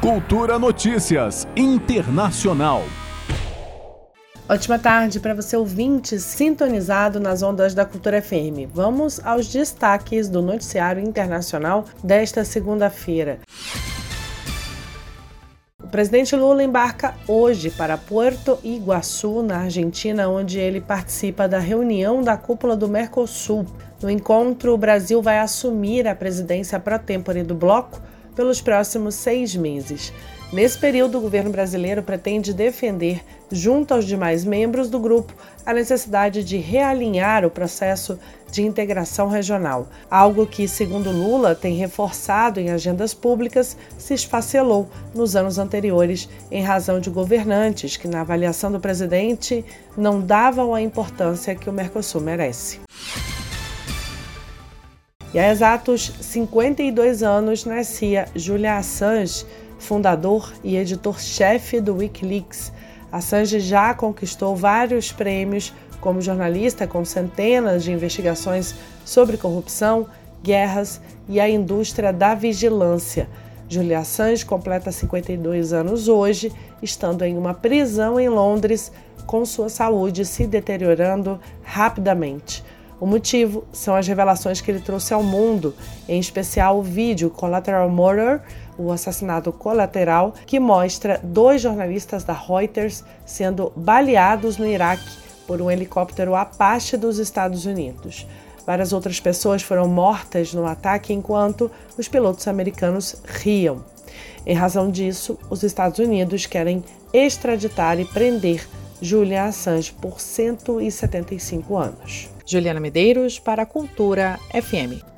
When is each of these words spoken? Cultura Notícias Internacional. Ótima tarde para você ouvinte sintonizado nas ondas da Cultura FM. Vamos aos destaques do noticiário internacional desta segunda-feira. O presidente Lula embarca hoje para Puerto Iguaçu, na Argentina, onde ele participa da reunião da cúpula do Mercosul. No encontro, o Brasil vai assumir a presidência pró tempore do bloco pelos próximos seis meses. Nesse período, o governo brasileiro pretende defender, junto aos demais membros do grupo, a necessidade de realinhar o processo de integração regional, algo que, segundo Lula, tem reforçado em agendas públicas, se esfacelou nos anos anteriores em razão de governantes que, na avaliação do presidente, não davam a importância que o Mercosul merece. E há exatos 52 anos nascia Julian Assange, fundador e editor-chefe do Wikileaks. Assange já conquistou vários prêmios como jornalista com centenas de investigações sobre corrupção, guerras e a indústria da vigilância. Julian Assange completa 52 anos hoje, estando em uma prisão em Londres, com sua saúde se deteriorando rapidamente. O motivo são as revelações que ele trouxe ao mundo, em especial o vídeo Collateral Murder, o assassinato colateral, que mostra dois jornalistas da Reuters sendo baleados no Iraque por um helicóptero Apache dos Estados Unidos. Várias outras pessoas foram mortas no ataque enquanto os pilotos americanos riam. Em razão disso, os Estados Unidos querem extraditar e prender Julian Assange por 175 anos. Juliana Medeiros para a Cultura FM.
Cultura 0.00 0.60
Notícias 0.60 1.44
Internacional. 1.56 2.84
Ótima 4.48 4.78
tarde 4.78 5.18
para 5.18 5.34
você 5.34 5.56
ouvinte 5.56 6.20
sintonizado 6.20 7.18
nas 7.18 7.42
ondas 7.42 7.74
da 7.74 7.84
Cultura 7.84 8.22
FM. 8.22 8.70
Vamos 8.72 9.18
aos 9.26 9.48
destaques 9.48 10.28
do 10.28 10.40
noticiário 10.40 11.02
internacional 11.02 11.84
desta 12.02 12.44
segunda-feira. 12.44 13.40
O 15.82 15.88
presidente 15.88 16.36
Lula 16.36 16.62
embarca 16.62 17.16
hoje 17.26 17.68
para 17.68 17.98
Puerto 17.98 18.56
Iguaçu, 18.62 19.42
na 19.42 19.62
Argentina, 19.62 20.28
onde 20.28 20.60
ele 20.60 20.80
participa 20.80 21.48
da 21.48 21.58
reunião 21.58 22.22
da 22.22 22.36
cúpula 22.36 22.76
do 22.76 22.86
Mercosul. 22.86 23.66
No 24.00 24.08
encontro, 24.08 24.72
o 24.72 24.78
Brasil 24.78 25.20
vai 25.20 25.40
assumir 25.40 26.06
a 26.06 26.14
presidência 26.14 26.78
pró 26.78 27.00
tempore 27.00 27.42
do 27.42 27.56
bloco 27.56 28.00
pelos 28.34 28.60
próximos 28.60 29.14
seis 29.14 29.54
meses. 29.54 30.12
Nesse 30.50 30.78
período, 30.78 31.18
o 31.18 31.20
governo 31.20 31.50
brasileiro 31.50 32.02
pretende 32.02 32.54
defender, 32.54 33.22
junto 33.52 33.92
aos 33.92 34.06
demais 34.06 34.46
membros 34.46 34.88
do 34.88 34.98
grupo, 34.98 35.34
a 35.64 35.74
necessidade 35.74 36.42
de 36.42 36.56
realinhar 36.56 37.44
o 37.44 37.50
processo 37.50 38.18
de 38.50 38.62
integração 38.62 39.28
regional, 39.28 39.88
algo 40.10 40.46
que, 40.46 40.66
segundo 40.66 41.10
Lula, 41.10 41.54
tem 41.54 41.76
reforçado 41.76 42.58
em 42.58 42.70
agendas 42.70 43.12
públicas, 43.12 43.76
se 43.98 44.14
esfacelou 44.14 44.88
nos 45.14 45.36
anos 45.36 45.58
anteriores 45.58 46.26
em 46.50 46.62
razão 46.62 46.98
de 46.98 47.10
governantes 47.10 47.98
que, 47.98 48.08
na 48.08 48.22
avaliação 48.22 48.72
do 48.72 48.80
presidente, 48.80 49.62
não 49.94 50.18
davam 50.18 50.74
a 50.74 50.80
importância 50.80 51.54
que 51.54 51.68
o 51.68 51.72
Mercosul 51.74 52.22
merece. 52.22 52.87
E 55.32 55.38
há 55.38 55.50
exatos 55.50 56.10
52 56.20 57.22
anos 57.22 57.66
nascia 57.66 58.26
Julian 58.34 58.76
Assange, 58.76 59.44
fundador 59.78 60.52
e 60.64 60.76
editor-chefe 60.76 61.80
do 61.82 61.96
Wikileaks. 61.96 62.72
Assange 63.12 63.60
já 63.60 63.92
conquistou 63.92 64.56
vários 64.56 65.12
prêmios 65.12 65.74
como 66.00 66.22
jornalista 66.22 66.86
com 66.86 67.04
centenas 67.04 67.84
de 67.84 67.92
investigações 67.92 68.74
sobre 69.04 69.36
corrupção, 69.36 70.06
guerras 70.42 70.98
e 71.28 71.38
a 71.38 71.48
indústria 71.48 72.10
da 72.10 72.34
vigilância. 72.34 73.28
Julian 73.68 73.98
Assange 73.98 74.46
completa 74.46 74.90
52 74.90 75.74
anos 75.74 76.08
hoje, 76.08 76.50
estando 76.82 77.22
em 77.22 77.36
uma 77.36 77.52
prisão 77.52 78.18
em 78.18 78.30
Londres, 78.30 78.90
com 79.26 79.44
sua 79.44 79.68
saúde 79.68 80.24
se 80.24 80.46
deteriorando 80.46 81.38
rapidamente. 81.62 82.64
O 83.00 83.06
motivo 83.06 83.64
são 83.72 83.94
as 83.94 84.08
revelações 84.08 84.60
que 84.60 84.70
ele 84.70 84.80
trouxe 84.80 85.14
ao 85.14 85.22
mundo, 85.22 85.74
em 86.08 86.18
especial 86.18 86.78
o 86.78 86.82
vídeo 86.82 87.30
Collateral 87.30 87.88
Murder, 87.88 88.40
o 88.76 88.90
assassinato 88.90 89.52
colateral, 89.52 90.34
que 90.46 90.58
mostra 90.58 91.20
dois 91.22 91.62
jornalistas 91.62 92.24
da 92.24 92.32
Reuters 92.32 93.04
sendo 93.24 93.72
baleados 93.76 94.56
no 94.56 94.66
Iraque 94.66 95.08
por 95.46 95.62
um 95.62 95.70
helicóptero 95.70 96.34
Apache 96.34 96.96
dos 96.96 97.18
Estados 97.18 97.66
Unidos. 97.66 98.26
Várias 98.66 98.92
outras 98.92 99.20
pessoas 99.20 99.62
foram 99.62 99.88
mortas 99.88 100.52
no 100.52 100.66
ataque 100.66 101.12
enquanto 101.12 101.70
os 101.96 102.08
pilotos 102.08 102.46
americanos 102.48 103.16
riam. 103.24 103.82
Em 104.44 104.54
razão 104.54 104.90
disso, 104.90 105.38
os 105.48 105.62
Estados 105.62 106.00
Unidos 106.00 106.46
querem 106.46 106.84
extraditar 107.12 107.98
e 108.00 108.04
prender 108.04 108.66
Julian 109.00 109.44
Assange 109.44 109.92
por 109.92 110.20
175 110.20 111.76
anos. 111.76 112.37
Juliana 112.48 112.80
Medeiros 112.80 113.38
para 113.38 113.64
a 113.64 113.66
Cultura 113.66 114.38
FM. 114.54 115.17